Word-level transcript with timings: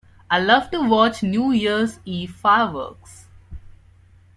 I 0.31 0.39
love 0.39 0.71
to 0.71 0.81
watch 0.81 1.21
New 1.21 1.51
Year's 1.51 1.99
Eve 2.05 2.31
fireworks. 2.31 3.27